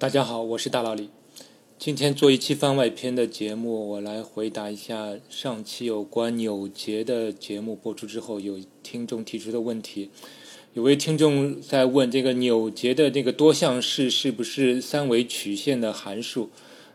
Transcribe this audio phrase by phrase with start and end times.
[0.00, 1.10] 大家好，我是大老李。
[1.76, 10.10] 今天做一期番外篇的节目，我来回答一下上期有关纽结的节目播出之后，有听众提出的问题。
[10.74, 16.50] 有位听众在问这个纽结的这个多项式是不是三维曲线的函数？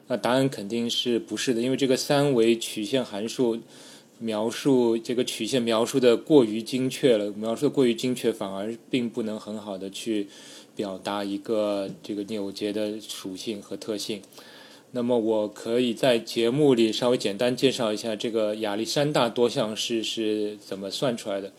[0.08, 3.60] 那答案肯定是不是的，因为这个三维曲线函数
[4.20, 10.28] 描述这个曲线描述的过于精确了，描述的过于精确，反而并不能很好的去。
[10.76, 14.24] 表达一个这个扭结的属性和特性。
[14.90, 21.54] 那么，我可以在节目里稍微简单介绍一下这个亚历山大多项式是怎么算出来的。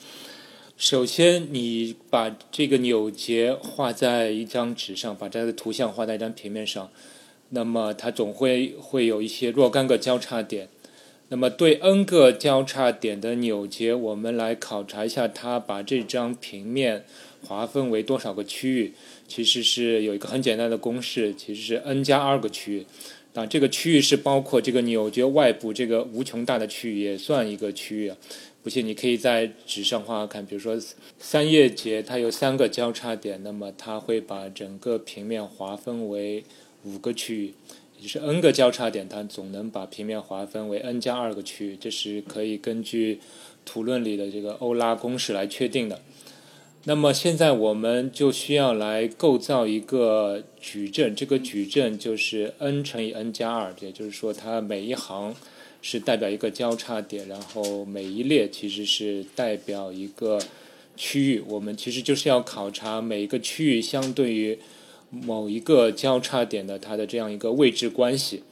[0.76, 6.90] 首先，你把这个扭结画在一张纸上，把这个图像画在一张平面上，
[7.50, 10.68] 那么它总会会有一些若干个交叉点。
[11.34, 17.04] 那么，对 n 个交叉点的扭结，我们来考察一下它把这张平面。
[17.42, 18.92] 划分为多少个区域？
[19.26, 22.86] 其实是有一个很简单的公式，其实是 n 加二个区域。
[23.34, 28.12] 啊，这个区域是包括这个扭结外部这个无穷大的区域，也算一个区域。
[28.62, 30.46] 不信，你可以在纸上画画看。
[30.46, 30.80] 比如说
[31.18, 36.44] 三叶结，它有三个交叉点，那么它会把整个平面划分为
[36.84, 37.54] 五个区域，
[38.00, 41.76] 就是 n 个交叉点，它总能把平面划分为 n 加二个区域。
[41.80, 43.20] 这是可以根据
[43.64, 46.00] 图论里的这个欧拉公式来确定的。
[46.86, 55.34] 那么现在我们就需要来构造一个矩阵，这个矩阵就是 n 乘以 n 加二，也就是说它每一行
[55.80, 60.38] 是代表一个交叉点，然后每一列其实是代表一个
[60.94, 61.42] 区域。
[61.48, 64.58] 我们其实就是要考察每一个区域相对于
[65.22, 68.42] 某一个交叉点的它的这样一个位置关系。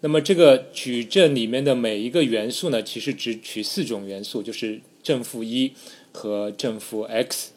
[0.00, 5.72] 那么这个矩阵里面的每一个元素呢，其实只取四种元素，就是正负一
[6.12, 7.50] 和正负 x。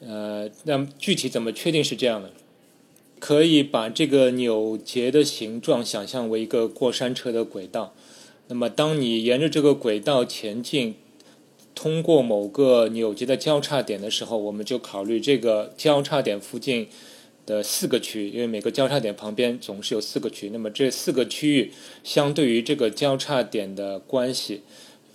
[0.00, 2.30] 呃，那么具体怎么确定是这样的？
[3.18, 7.94] 可以把这个扭结的形状想象为一个过山车的轨道。
[8.48, 10.96] 那么，当你沿着这个轨道前进，
[11.74, 16.88] 通过某个扭结的交叉点的时候，我们就考虑这个交叉点附近
[17.46, 20.50] 的四个区，因为每个交叉点旁边总是有四个区。
[20.50, 21.72] 那么，这四个区域
[22.04, 24.62] 相对于这个交叉点的关系，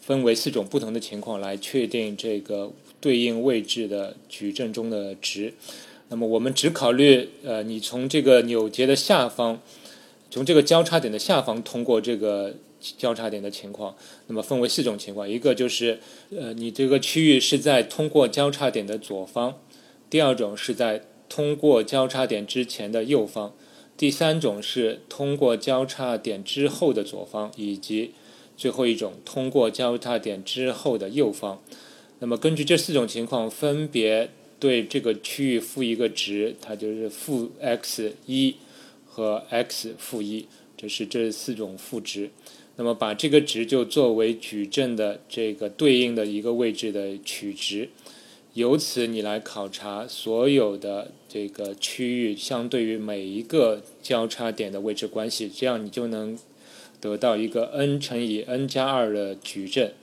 [0.01, 2.73] 分为四种不同的情况来确定这个。
[2.99, 5.53] 对应位置的矩阵中的值，
[6.09, 9.61] 那么我们只考虑呃，你从这个扭结的下方，
[10.31, 12.55] 从这个交叉点的下方通过这个
[12.97, 13.95] 交叉点的情况，
[14.25, 15.99] 那么分为四种情况：一个就是
[16.35, 19.51] 呃，你这个区域是在通过交叉点的左方；
[20.09, 23.51] 第二种是在通过交叉点之前的右方；
[23.95, 28.11] 第三种是通过交叉点之后的左方，以及
[28.55, 31.61] 最后一种通过交叉点之后的右方。
[32.19, 34.29] 那么根据这四种情况，分别
[34.59, 38.55] 对这个区域赋一个值，它就是负 x 一
[39.05, 42.31] 和 x 负一，这是这四种赋值。
[42.75, 47.89] 那么把这个值就作为矩阵的这个对应的一个位置的取值，
[48.57, 56.35] 由此你来考察所有的这个区域相对于每一个交叉点的位置关系，这样你就能
[56.99, 59.93] 得到一个 n 乘以 n 加二的矩阵。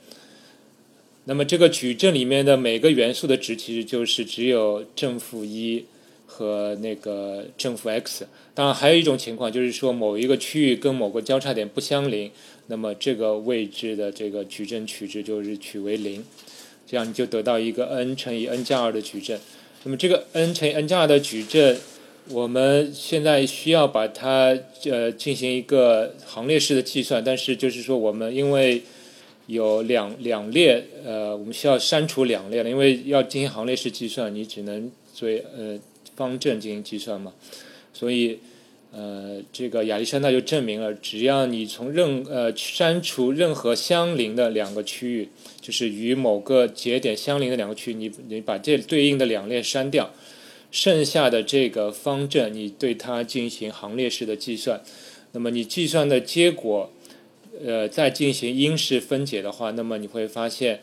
[1.25, 5.83] 那么这个矩阵里面的每个元素的值，其实就是只有正负一
[6.25, 8.25] 和那个正负 x。
[8.53, 12.31] 当然，还有一种情况就是说，某一个区域跟某个交叉点不相邻，
[12.67, 16.23] 那么这个位置的这个矩阵取值就是取为零，
[16.87, 19.39] 这样你就得到一个 n 乘以 n 加二的矩阵。
[19.83, 21.77] 那么这个 n 乘以 n 加二的矩阵，
[22.29, 28.81] 我们现在需要把它呃进行一个行列式的计算，但是就是说我们因为
[29.47, 35.77] 有两两列，呃，我们需要删除两列了，因为要进行行列式计算，你只能作为呃
[36.15, 37.31] 方阵进行计算嘛。
[37.93, 38.39] 所以，
[38.97, 45.29] 呃，这个亚历山大就证明了，只要你从任呃删除任何相邻的两个区域，
[45.59, 50.13] 就是与某个节点相邻的两个区域，你你把这对应的两列删掉，
[50.71, 54.81] 剩下的这个方阵你对它进行行列式的计算，
[55.33, 56.91] 那么你计算的结果。
[57.65, 60.81] 呃，再进行因式分解的话，那么你会发现，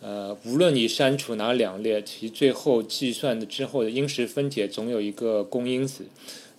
[0.00, 6.04] 呃，无论你删除哪两列，其最后计算的之后的因式分解总有一个公因子，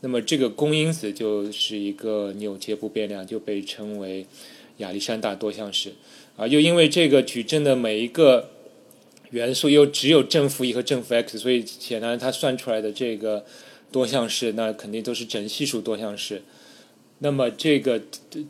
[0.05, 4.25] 那么这个公因子就是一个扭结不变量，就被称为
[4.79, 5.93] 亚历山大多项式。
[6.35, 8.49] 啊，又因为这个矩阵的每一个
[9.29, 13.45] 元素又只有正负一和正负 x，所以显然它算出来的这个
[13.93, 16.41] 多项式，那肯定都是整系数多项式。
[17.23, 18.01] 那么这个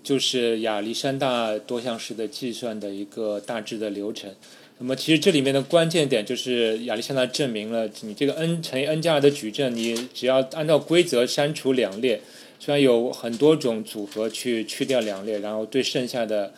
[0.04, 4.34] 就是亚历山大多项式的计算的一个大致的流程。
[4.80, 12.20] 那么其实这里面的关键点就是亚历山大证明了，你这个 n 乘以 n 加二的矩阵，你只要按照规则删除两列，
[12.60, 16.52] 虽然有很多种组合去去掉两列，然后对剩下的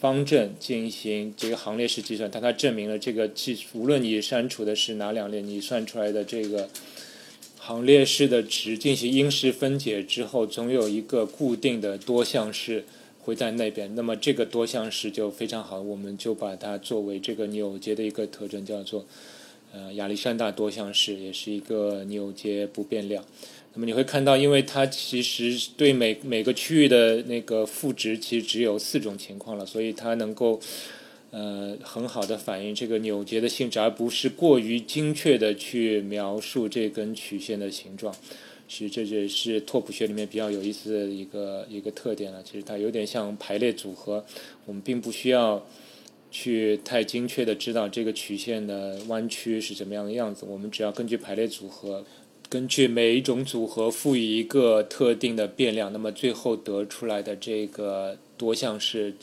[0.00, 6.68] 方阵进行这个行列式计算，但它证明了这个计，无论你删除的是哪两列，你算出来的这个
[7.60, 12.84] 行列式的值进行因式分解之后，总有一个固定的多项式。
[13.22, 19.04] 会在那边，那么这个多项式就非常好，我们就把它作为这个扭结的一个特征，叫做
[19.74, 23.22] 呃亚历山大多项式，也是一个扭结不变量。
[23.74, 30.58] 那么你会看到，因为它其实对每每个区域的那个赋值其实只有四种情况了，所以它能够
[31.30, 38.14] 呃很好的反映这个扭结的性质，而不是过于精确的去描述这根曲线的形状。
[38.68, 42.40] 其实这就是拓扑学里面比较有意思的一个一个特点了。
[42.44, 44.24] 其实它有点像排列组合，
[44.64, 45.66] 我们并不需要
[46.30, 50.46] 去太精确的知道这个曲线的弯曲是怎么样的样子。
[50.48, 52.04] 我们只要根据排列组合，
[52.48, 59.14] 根据每一种组合赋予一个特定的变量，那么最后得出来的这个多项式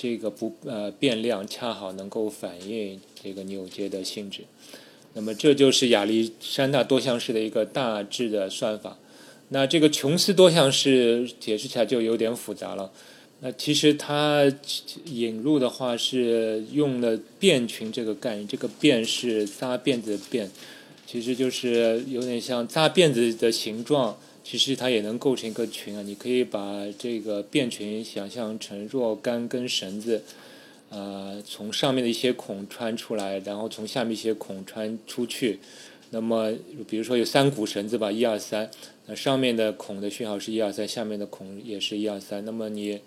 [0.00, 4.44] 这个不呃变量恰好能够反映这个扭结的性质。
[5.12, 8.96] 那么这就是亚历山大多项式的一个大致的算法。
[9.50, 12.90] 那这个琼斯多项式解释起来就有点复杂了。
[13.40, 14.50] 那其实它
[15.04, 20.48] 引入的话是用了变群这个概念，这个变是扎辫子的辫，
[21.06, 24.16] 其实就是有点像扎辫子的形状，
[24.50, 26.02] 其实它也能构成一个群啊。
[26.02, 30.24] 你可以把这个变群想象成若干根绳子。
[30.88, 35.60] 呃，从上面的一些孔穿出来，然后从下面一些孔穿出去。
[36.10, 36.52] 那么，
[36.88, 38.68] 比如说有三股绳子吧，一二三，
[39.06, 42.44] 那上面的孔的讯号是一二三，下面的孔也是一二三。
[42.44, 42.98] 那么你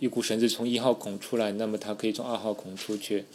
[0.00, 3.26] 一股绳子从一号孔出来，那么它可以从二号孔出去。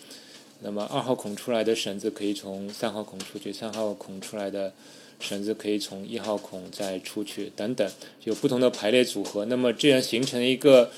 [0.61, 4.73] 那么二号孔出来的绳子可以从三号孔出去，三号孔出来的
[5.19, 7.89] 绳子可以从一号孔再出去，等等，
[8.23, 9.45] 有不同的排列组合。
[9.45, 10.91] 那么这样形成一个。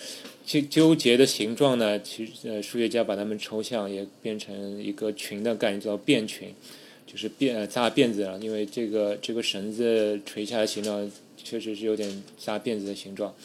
[0.48, 2.00] 纠纠结的形状呢？
[2.00, 6.54] 其实呃，数学家把它们抽象，也变成一个群的概念，叫变群，
[7.06, 8.40] 就是辫扎辫子了。
[8.40, 13.36] 因为这个这个绳子垂下来形状，确实是有点扎辫子的形状，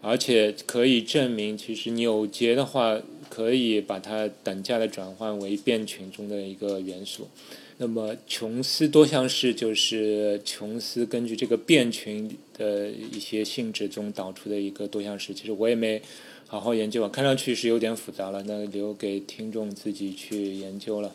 [0.00, 3.00] 而且可以证明，其实扭结的话，
[3.38, 7.28] 可以把它等价的转换为变群中的一个元素。
[7.76, 15.32] 那么琼斯多项式就是琼斯根据这个变群的一些性质中导出的一个多项式。
[15.32, 16.02] 其实我也没。
[16.50, 21.12] 好好研究啊，看上去是有点复杂了，那留给听众自己去研究了。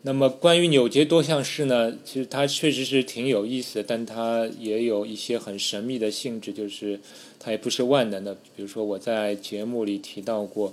[0.00, 6.98] 那么关于纽结多项式呢，其实它确实是挺有意思的，但它也有一些很神秘的性质，就是
[7.38, 8.34] 它也不是万能的。
[8.56, 10.72] 比如说我在节目里提到过，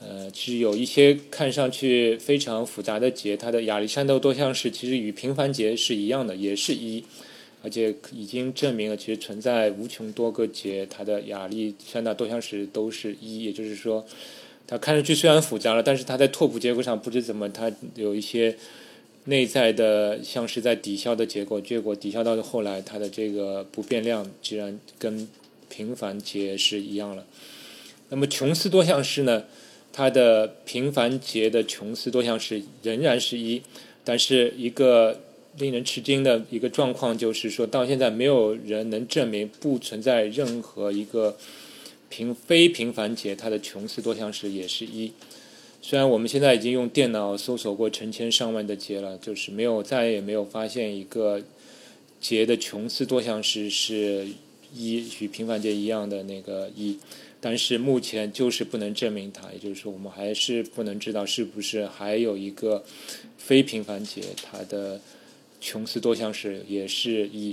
[0.00, 7.04] 呃，其实有一些看上去非常复杂的结，它的亚历山大多项式其实与平凡结是一样的，也是一。
[7.62, 14.02] 而且已经证明了，其实存在无穷多个结，它的亚历山大多项式都是一，也就是说，
[14.66, 18.56] 它看上去虽然复杂了，但是它在拓扑结构上不知怎么，它有一些
[19.24, 25.28] 内在的像是在抵消的结果，结果抵消到后来，它的这个不变量居然跟
[25.68, 27.26] 平凡结是一样了。
[28.08, 29.44] 那么琼斯多项式呢？
[29.92, 33.62] 它的平凡结的琼斯多项式仍然是一，
[34.04, 35.20] 但是一个。
[35.58, 41.36] 令人吃惊的一个状况就是说，到现在没有人能证明不存在任何一个
[42.08, 45.10] 平非平凡结，它的琼斯多项式也是一。
[45.82, 51.42] 虽然我们现在已经用电脑搜索过成千上万的结了，就是没有再也没有发现一个
[52.20, 54.28] 结的琼斯多项式是
[54.72, 56.96] 一与平凡结一样的那个一，
[57.40, 62.84] 但是目前就是不能证明它，也就是说，我们还是不能知道是不是还有一个
[63.38, 65.00] 非平凡结它的。
[65.62, 67.52] 琼斯多项式也是一，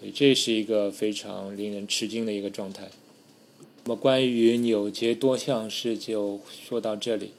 [0.00, 2.88] 所以这是一个非常令人吃惊的一个状态。
[3.84, 7.32] 那么关于纽结多项式就说到这里。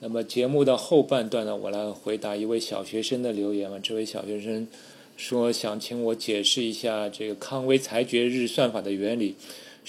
[0.00, 3.78] 那么节目的后半段呢，我来回答一位小学生的留言嘛。
[3.82, 4.68] 这位小学生
[5.16, 9.34] 说想请我解释一下这个康威裁决日算法的原理。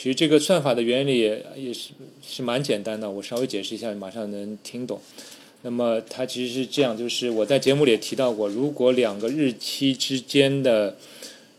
[0.01, 1.89] 其实这个算法的原理也是
[2.25, 5.01] 是蛮简单的，我稍微解释一下，马上能听懂。
[5.63, 10.96] 那么它其实是这样，就是我在节目里也提到过，如果两个日期之间的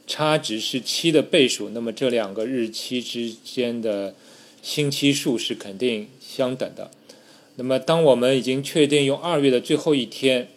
[0.06, 4.14] 差值是七的倍数，那么这两个日期之间的
[4.62, 6.90] 星期数是肯定相等的。
[7.56, 10.49] 那么当我们已经确定用二月的最后一天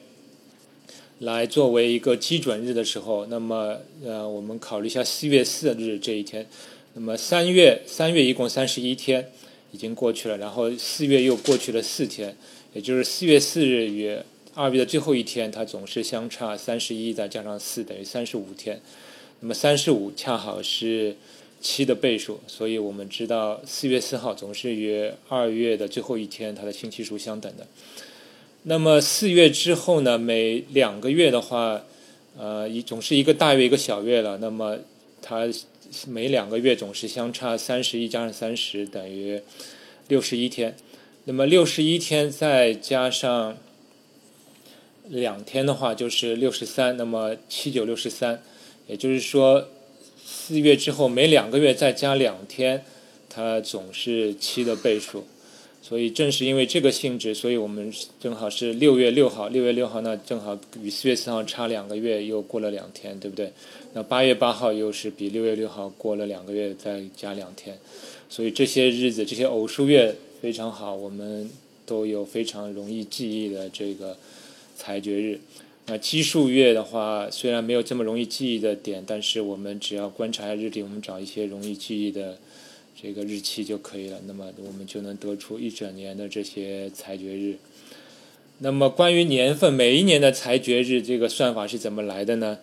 [1.20, 6.48] 来作为一个基准日的时候，那么呃，我们考虑一下四月四日这一天，
[6.96, 9.32] 那么三月三月一共三十一天
[9.72, 12.36] 已经过去了，然后四月又过去了四天。
[12.74, 14.18] 也就是四月四日与
[14.56, 18.82] 二月的最后一天，它总是相差三十一，再加上四等于三十五天。
[19.42, 21.16] 那么三十五恰好是
[21.62, 27.68] 七的倍数，所以我们知道四月四号总是与二月的最后一天它的星期数相等的。
[28.64, 30.18] 那么四月之后呢？
[30.18, 31.84] 每两个月的话，
[32.38, 34.38] 呃，一总是一个大月一个小月了。
[34.38, 34.78] 那么
[35.22, 35.48] 它
[36.08, 39.42] 每两个月总是相差三十一加上三十等于
[40.08, 40.76] 六十一天。
[41.26, 43.58] 那么六十一天再加上
[45.08, 46.98] 两天的话，就是六十三。
[46.98, 48.44] 那么七九六十三，
[48.88, 49.70] 也就是说，
[50.26, 52.84] 四月之后每两个月再加两天，
[53.30, 55.26] 它总是七的倍数。
[55.86, 59.50] 所以正是因为这个性质，所以我们正好是六月六号。
[59.50, 63.52] 六月六号呢正好与四月四号差两个月，又过了两天，对不对？
[63.92, 67.78] 那八月八号又是比六月六号过了两个月，再加两天。
[68.30, 71.50] 所以这些日子，这些偶数月非常好，我们
[71.86, 74.16] 都有非常容易记忆的这个
[74.78, 75.42] 裁决日。
[75.88, 82.38] 那奇数月的话，虽然没有这么容易记忆的点，但是我们只要观察下日历，我们找一些容易记忆的。
[82.96, 87.58] 这个日期就可以了，那么我们就能得出一整年的这些裁决日。
[88.60, 92.60] 那么关于年份，每一年的裁决日这个算法是怎么来的呢？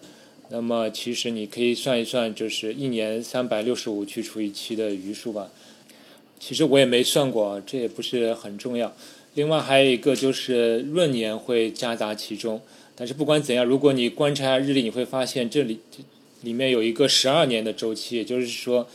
[0.48, 5.50] 那么其实你可以算一算，就是一年三百六十五去除以七的余数吧。
[6.38, 8.96] 其实我也没算过，这也不是很重要。
[9.34, 12.62] 另外还有一个就是闰年会夹杂其中，
[12.94, 15.80] 但是不管怎样，如果你观察日历，你会发现这里
[16.40, 18.88] 里面有一个十二年的周期，也就是说。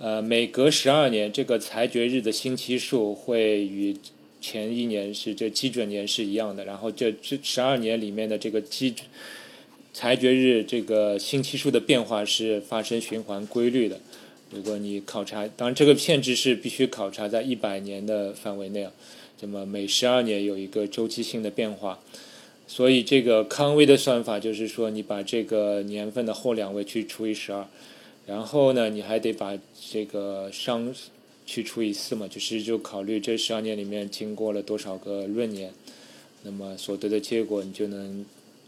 [0.00, 3.96] 呃，每隔十二年，这个裁决日的星期数会与
[4.40, 6.64] 前一年是这基准年是一样的。
[6.64, 8.92] 然后这这十二年里面的这个基
[9.92, 14.00] 裁决日这个星期数的变化是发生循环规律的。
[14.50, 18.92] 如果你考察，当然这个限制是必须考察在一百年的范围内啊。
[19.40, 22.00] 那么每十二年有一个周期性的变化，
[22.66, 27.66] 所以这个康威的算法就是说，你把这个年份的后两位去除以十二。
[28.26, 29.58] 然后呢，你还得把
[29.90, 30.94] 这个商
[31.44, 35.72] 去除以四嘛，就是就考虑这十二年里面经过了多少个闰年，
[36.44, 38.24] 那么所得的结果你就能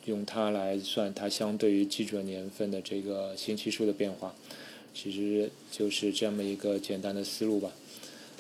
[0.07, 4.35] 用它来算它相对于基准年份的这个星期数的变化，
[4.93, 7.71] 其实就是这么一个简单的思路吧。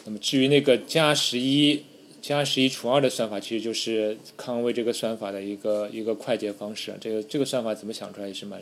[0.04, 1.85] 那么至于那个加十一
[2.21, 6.92] 加十一除二的算法，其实就是康威这个算法的一个一个快捷方式。
[7.00, 8.61] 这个这个算法怎么想出来也是蛮。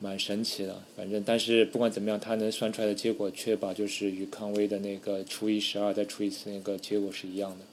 [0.00, 7.64] 蛮神奇的，反正但是不管怎么样，它能算出来的结果，确保就是与康威的那个除以十二再除以四那个结果是一样的。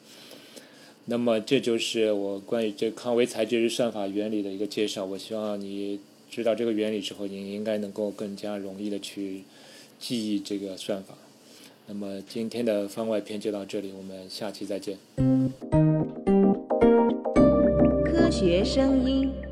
[1.06, 5.06] 那么这就是我关于这康威裁决日算法原理的一个介绍。
[5.06, 6.00] 我希望你
[6.32, 9.44] 知道这个原理之后，你应该能够更加容易的去
[10.00, 11.14] 记忆这个算法。
[11.86, 14.98] 那么今天的番外篇就到这里，我们下期再见。
[18.04, 19.45] 科学声音。